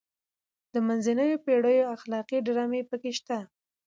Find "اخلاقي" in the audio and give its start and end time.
1.95-2.37